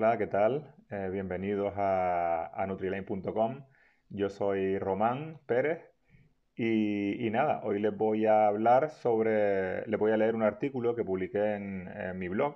[0.00, 0.76] Hola, ¿qué tal?
[0.90, 3.66] Eh, bienvenidos a, a.
[4.10, 5.80] Yo soy Román Pérez
[6.54, 11.02] y, nada, hoy les voy a hablar sobre, les voy a leer un artículo que
[11.02, 12.54] publiqué en, mi blog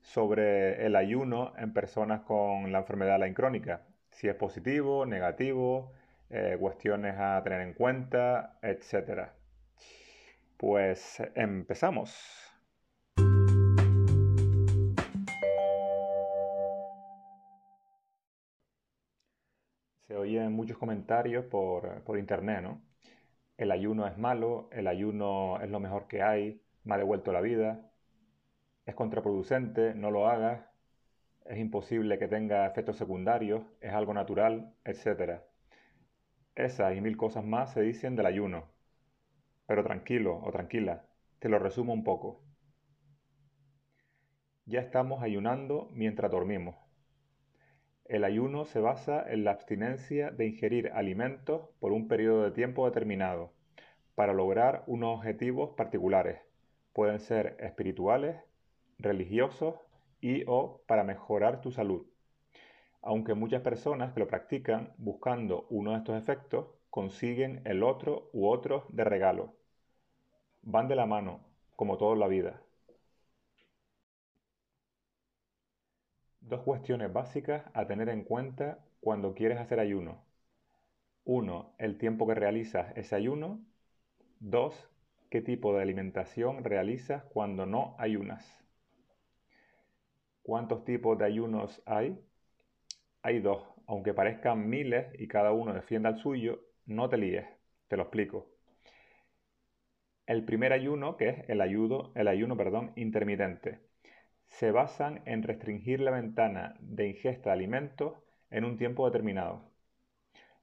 [0.00, 3.82] sobre el ayuno en personas con la enfermedad Lyme crónica.
[4.08, 5.92] Si es positivo, negativo,
[6.30, 9.32] eh, cuestiones a tener en cuenta, etc.
[10.56, 12.49] Pues empezamos.
[20.10, 22.82] Se oyen muchos comentarios por, internet, ¿no?
[23.56, 27.40] El ayuno es malo, el ayuno es lo mejor que hay, me ha devuelto la
[27.40, 27.88] vida,
[28.86, 30.66] es contraproducente, no lo hagas,
[31.44, 35.42] es imposible que tenga efectos secundarios, es algo natural, etc.
[36.56, 38.64] Esas y mil cosas más se dicen del ayuno.
[39.68, 41.04] Pero tranquilo o tranquila,
[41.38, 42.42] te lo resumo un poco.
[44.64, 46.89] Ya estamos ayunando mientras dormimos.
[48.10, 52.84] El ayuno se basa en la abstinencia de ingerir alimentos por un periodo de tiempo
[52.84, 53.52] determinado
[54.16, 56.40] para lograr unos objetivos particulares.
[56.92, 58.42] Pueden ser espirituales,
[58.98, 59.76] religiosos
[60.20, 62.04] y o para mejorar tu salud.
[63.00, 68.48] Aunque muchas personas que lo practican buscando uno de estos efectos consiguen el otro u
[68.48, 69.54] otros de regalo.
[70.62, 71.44] Van de la mano,
[71.76, 72.60] como toda la vida.
[76.40, 80.24] Dos cuestiones básicas a tener en cuenta cuando quieres hacer ayuno.
[81.24, 83.60] Uno, el tiempo que realizas ese ayuno.
[84.40, 84.90] Dos,
[85.30, 88.58] qué tipo de alimentación realizas cuando no ayunas.
[90.42, 92.18] ¿Cuántos tipos de ayunos hay?
[93.22, 97.46] Hay dos, aunque parezcan miles y cada uno defienda el suyo, no te líes,
[97.86, 98.48] te lo explico.
[100.26, 103.89] El primer ayuno, que es el, ayuno, el ayuno perdón, intermitente
[104.50, 108.14] se basan en restringir la ventana de ingesta de alimentos
[108.50, 109.70] en un tiempo determinado.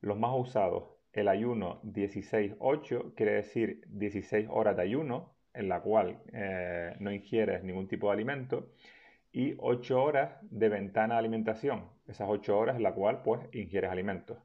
[0.02, 0.84] Los más usados,
[1.14, 7.64] el ayuno 16-8, quiere decir 16 horas de ayuno, en la cual eh, no ingieres
[7.64, 8.70] ningún tipo de alimento,
[9.32, 13.90] y 8 horas de ventana de alimentación, esas 8 horas en la cual pues ingieres
[13.90, 14.38] alimentos.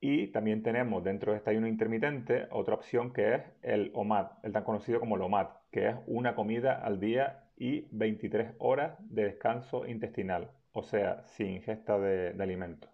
[0.00, 4.52] Y también tenemos dentro de este ayuno intermitente otra opción que es el OMAD, el
[4.52, 9.24] tan conocido como el OMAD, que es una comida al día y 23 horas de
[9.24, 12.90] descanso intestinal, o sea, sin ingesta de, alimentos.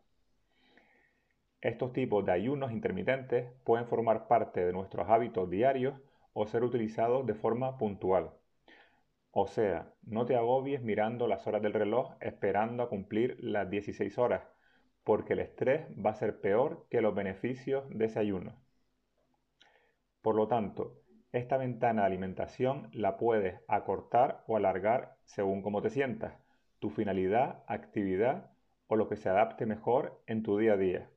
[1.60, 5.94] Estos tipos de ayunos intermitentes pueden formar parte de nuestros hábitos diarios
[6.32, 8.32] o ser utilizados de forma puntual.
[9.30, 14.16] O sea, no te agobies mirando las horas del reloj esperando a cumplir las 16
[14.18, 14.42] horas,
[15.04, 18.54] porque el estrés va a ser peor que los beneficios de ese ayuno.
[20.22, 21.03] Por lo tanto,
[21.34, 26.32] esta ventana de alimentación la puedes acortar o alargar según cómo te sientas,
[26.78, 28.52] tu finalidad, actividad
[28.86, 31.10] o lo que se adapte mejor en tu día a día.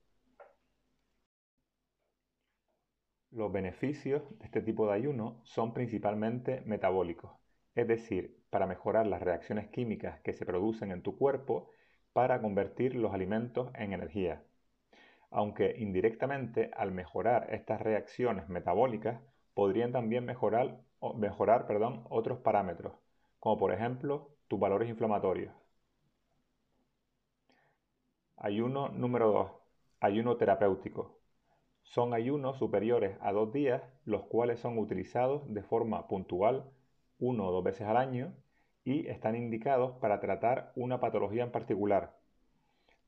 [3.29, 7.31] Los beneficios de este tipo de ayuno son principalmente metabólicos,
[7.75, 11.69] es decir, para mejorar las reacciones químicas que se producen en tu cuerpo
[12.13, 14.41] para convertir los alimentos en energía.
[15.29, 19.21] Aunque indirectamente al mejorar estas reacciones metabólicas
[19.57, 22.93] podrían también mejorar, otros parámetros,
[23.39, 25.51] como por ejemplo tus valores inflamatorios.
[28.35, 29.51] Ayuno número 2.
[29.99, 31.17] Ayuno terapéutico.
[31.81, 36.69] Son ayunos superiores a dos días, los cuales son utilizados de forma puntual
[37.17, 38.35] uno o dos veces al año
[38.83, 42.15] y están indicados para tratar una patología en particular,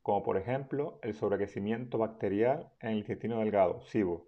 [0.02, 4.26] como por ejemplo el sobrecrecimiento bacterial en el intestino delgado, SIBO,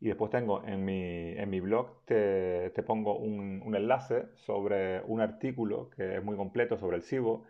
[0.00, 5.90] y después tengo en mi, en mi blog, te, pongo un, enlace sobre un artículo
[5.90, 7.44] que es muy completo sobre el SIBO,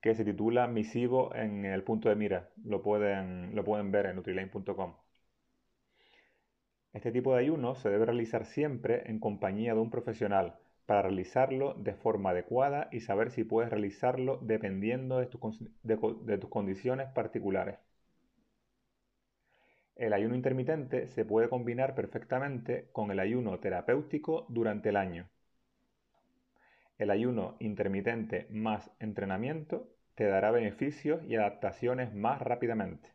[0.00, 2.50] que se titula Mi SIBO en el punto de mira.
[2.64, 4.94] Lo pueden, lo pueden ver en nutrilane.com.
[6.92, 11.72] Este tipo de ayuno se debe realizar siempre en compañía de un profesional para realizarlo
[11.74, 15.28] de forma adecuada y saber si puedes realizarlo dependiendo de
[15.82, 17.78] de tus condiciones particulares.
[19.98, 25.28] El ayuno intermitente se puede combinar perfectamente con el ayuno terapéutico durante el año.
[26.98, 33.10] El ayuno intermitente más entrenamiento te dará beneficios y adaptaciones más rápidamente.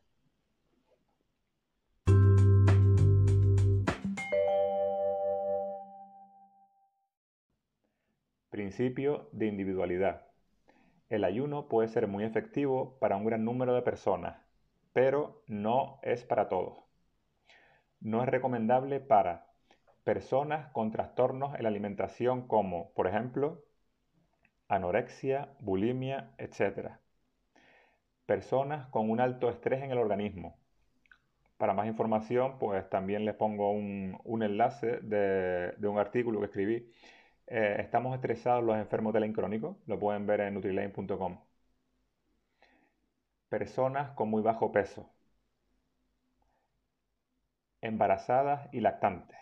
[8.50, 10.28] Principio de individualidad.
[11.08, 14.43] El ayuno puede ser muy efectivo para un gran número de personas,
[14.94, 16.78] pero no es para todos.
[18.00, 19.48] No es recomendable para
[20.04, 23.64] personas con trastornos en la alimentación como, por ejemplo,
[24.68, 26.92] anorexia, bulimia, etc.
[28.26, 30.58] Personas con un alto estrés en el organismo.
[31.58, 36.92] Para más información, pues también les pongo un, enlace de, un artículo que escribí.
[37.48, 41.53] Eh, estamos estresados los enfermos de la crónico, lo pueden ver en nutrilane.com.
[43.54, 45.12] Personas con muy bajo peso.
[47.82, 49.38] Embarazadas y lactantes.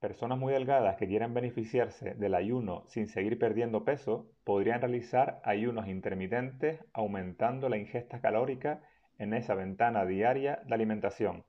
[0.00, 5.86] Personas muy delgadas que quieran beneficiarse del ayuno sin seguir perdiendo peso podrían realizar ayunos
[5.86, 8.82] intermitentes aumentando la ingesta calórica
[9.18, 11.44] en esa ventana diaria de alimentación,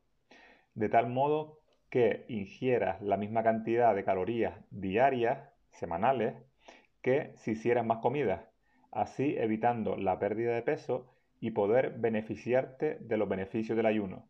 [0.76, 1.58] de tal modo
[1.90, 6.36] que ingieras la misma cantidad de calorías diarias, semanales,
[7.02, 8.53] que si hicieras más comidas,
[8.94, 11.08] así evitando la pérdida de peso
[11.40, 14.28] y poder beneficiarte de los beneficios del ayuno.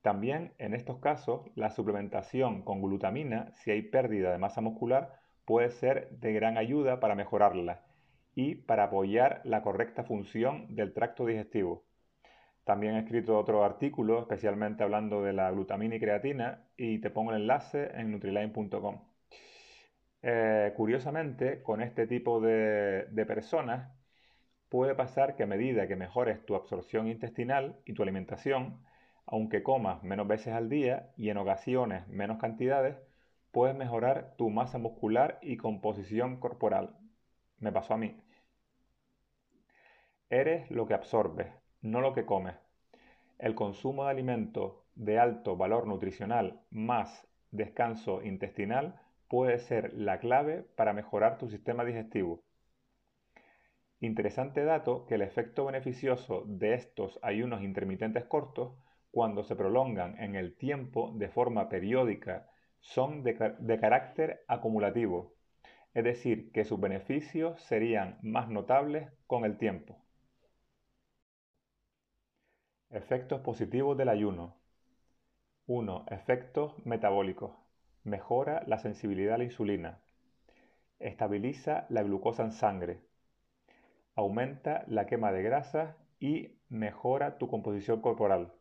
[0.00, 5.70] También en estos casos, la suplementación con glutamina, si hay pérdida de masa muscular, puede
[5.70, 7.82] ser de gran ayuda para mejorarla
[8.34, 11.84] y para apoyar la correcta función del tracto digestivo.
[12.64, 17.32] También he escrito otro artículo especialmente hablando de la glutamina y creatina y te pongo
[17.32, 19.11] el enlace en nutriline.com.
[20.22, 23.92] Eh, curiosamente, con este tipo de personas
[24.72, 28.82] puede pasar que a medida que mejores tu absorción intestinal y tu alimentación,
[29.26, 32.96] aunque comas menos veces al día y en ocasiones menos cantidades,
[33.50, 36.96] puedes mejorar tu masa muscular y composición corporal.
[37.58, 38.16] Me pasó a mí.
[40.30, 41.48] Eres lo que absorbes,
[41.82, 42.54] no lo que comes.
[43.38, 49.01] El consumo de alimentos de alto valor nutricional más descanso intestinal
[49.32, 52.42] puede ser la clave para mejorar tu sistema digestivo.
[53.98, 58.74] Interesante dato que el efecto beneficioso de estos ayunos intermitentes cortos
[59.10, 62.50] cuando se prolongan en el tiempo de forma periódica,
[62.80, 63.34] son de,
[63.80, 65.32] carácter acumulativo,
[65.94, 69.96] es decir, que sus beneficios serían más notables con el tiempo.
[72.90, 74.58] Efectos positivos del ayuno.
[75.68, 76.04] 1.
[76.10, 77.61] Efectos metabólicos.
[78.04, 79.98] Mejora la sensibilidad a la insulina.
[80.98, 83.00] Estabiliza la glucosa en sangre.
[84.14, 88.52] Aumenta la quema de grasas y mejora tu composición corporal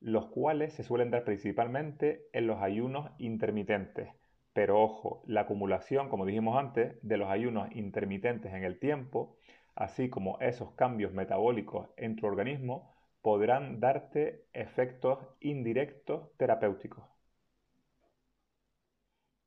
[0.00, 4.08] los cuales se suelen dar principalmente en los ayunos intermitentes.
[4.52, 9.36] Pero ojo, la acumulación, como dijimos antes, de los ayunos intermitentes en el tiempo,
[9.74, 17.15] así como esos cambios metabólicos en tu organismo, podrán darte efectos indirectos terapéuticos.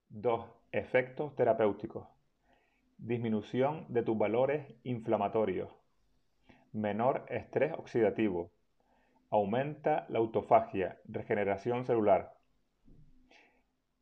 [0.10, 0.44] 2.
[0.72, 2.08] Efectos terapéuticos.
[2.98, 5.70] Disminución de tus valores inflamatorios.
[6.74, 8.52] Menor estrés oxidativo
[9.30, 12.36] aumenta la autofagia, regeneración celular,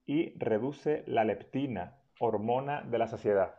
[0.05, 3.55] y reduce la leptina, hormona de la saciedad.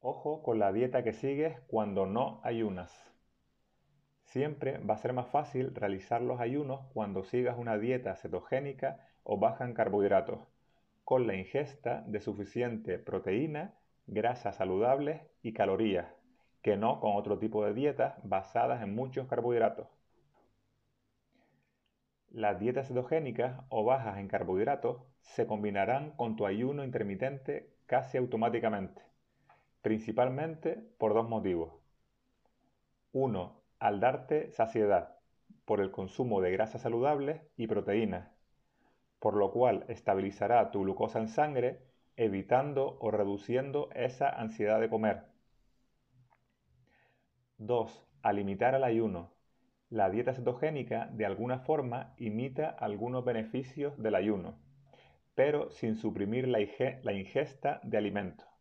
[0.00, 3.11] Ojo con la dieta que sigues cuando no ayunas.
[4.32, 9.36] Siempre va a ser más fácil realizar los ayunos cuando sigas una dieta cetogénica o
[9.36, 10.40] baja en carbohidratos,
[11.04, 13.74] con la ingesta de suficiente proteína
[14.06, 16.06] grasas saludables y calorías,
[16.62, 19.88] que no con otro tipo de dietas basadas en muchos carbohidratos.
[22.30, 29.02] Las dietas cetogénicas o bajas en carbohidratos se combinarán con tu ayuno intermitente casi automáticamente,
[29.82, 31.74] principalmente por dos motivos.
[33.12, 35.16] Uno, al darte saciedad
[35.64, 38.30] por el consumo de grasas saludables y proteínas,
[39.18, 41.80] por lo cual estabilizará tu glucosa en sangre
[42.16, 45.24] evitando o reduciendo esa ansiedad de comer.
[47.58, 48.06] 2.
[48.22, 49.32] A limitar el ayuno.
[49.90, 54.60] La dieta cetogénica de alguna forma imita algunos beneficios del ayuno,
[55.34, 56.60] pero sin suprimir la,
[57.12, 58.51] ingesta de alimentos.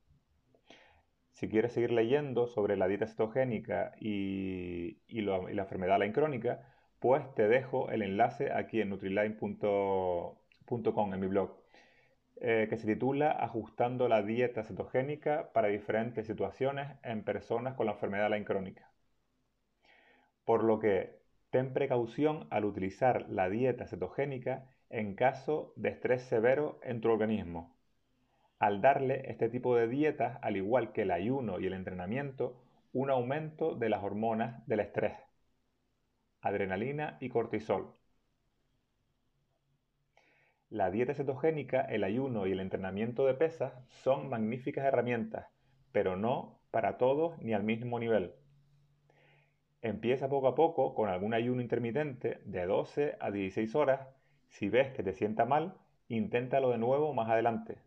[1.32, 6.62] Si quieres seguir leyendo sobre la dieta cetogénica y, la enfermedad la crónica,
[7.00, 11.62] pues te dejo el enlace aquí en nutriline.com en mi blog.
[12.44, 17.92] Eh, que se titula Ajustando la dieta cetogénica para diferentes situaciones en personas con la
[17.94, 18.90] enfermedad de crónica.
[20.44, 21.20] Por lo que
[21.52, 27.76] ten precaución al utilizar la dieta cetogénica en caso de estrés severo en tu organismo.
[28.62, 32.62] Al darle este tipo de dietas, al igual que el ayuno y el entrenamiento,
[32.94, 35.18] un aumento de las hormonas del estrés,
[36.42, 37.96] adrenalina y cortisol,
[40.70, 45.48] la dieta cetogénica, el ayuno y el entrenamiento de pesas son magníficas herramientas,
[45.92, 48.32] pero no para todos ni al mismo nivel.
[49.82, 54.08] Empieza poco a poco con algún ayuno intermitente de 12 a 16 horas.
[54.50, 55.74] Si ves que te sienta mal,
[56.10, 57.80] inténtalo de nuevo más adelante.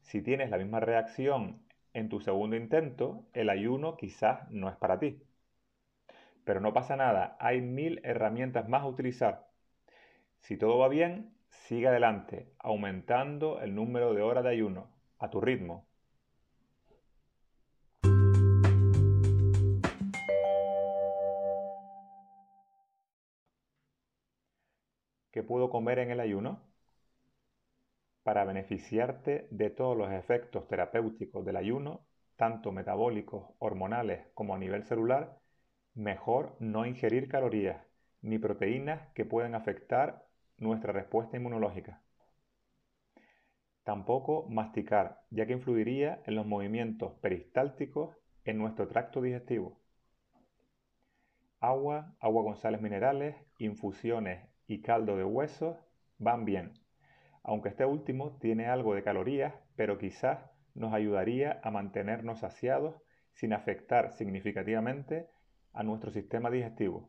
[0.00, 1.60] Si tienes la misma reacción
[1.94, 5.22] en tu segundo intento, el ayuno quizás no es para ti.
[6.44, 9.48] Pero no pasa nada, hay mil herramientas más a utilizar.
[10.40, 14.88] Si todo va bien, sigue adelante, aumentando el número de horas de ayuno,
[15.18, 15.86] a tu ritmo.
[25.30, 26.62] ¿Qué puedo comer en el ayuno?
[28.28, 32.04] Para beneficiarte de todos los efectos terapéuticos del ayuno,
[32.36, 35.38] tanto metabólicos, hormonales como a nivel celular,
[35.94, 37.82] mejor no ingerir calorías
[38.20, 40.26] ni proteínas que pueden afectar
[40.58, 42.02] nuestra respuesta inmunológica.
[43.82, 49.80] Tampoco masticar, ya que influiría en los movimientos peristálticos en nuestro tracto digestivo.
[51.60, 55.78] Agua, agua con sales minerales, infusiones y caldo de huesos
[56.18, 56.74] van bien,
[57.48, 60.38] aunque este último tiene algo de calorías, pero quizás
[60.74, 63.00] nos ayudaría a mantenernos saciados
[63.32, 65.30] sin afectar significativamente
[65.72, 67.08] a nuestro sistema digestivo.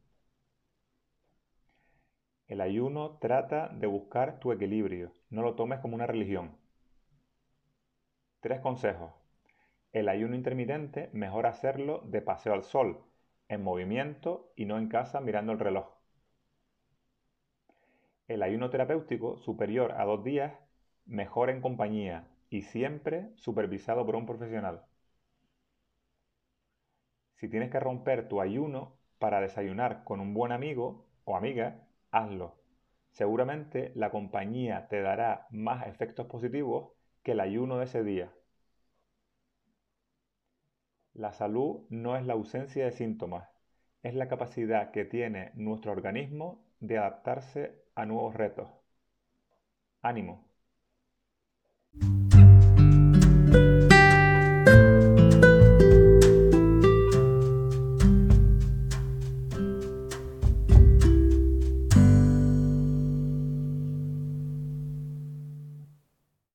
[2.47, 6.55] El ayuno trata de buscar tu equilibrio, no lo tomes como una religión.
[8.39, 9.11] Tres consejos.
[9.91, 13.03] El ayuno intermitente mejor hacerlo de paseo al sol,
[13.49, 15.98] en movimiento y no en casa mirando el reloj.
[18.29, 20.53] El ayuno terapéutico superior a dos días
[21.07, 24.83] mejor en compañía y siempre supervisado por un profesional.
[27.37, 32.55] Si tienes que romper tu ayuno para desayunar con un buen amigo o amiga, hazlo.
[33.09, 36.91] Seguramente la compañía te dará más efectos positivos
[37.23, 38.31] que el ayuno de ese día.
[41.13, 43.49] La salud no es la ausencia de síntomas,
[44.03, 48.69] es la capacidad que tiene nuestro organismo de adaptarse a nuevos retos.
[50.01, 50.48] Ánimo.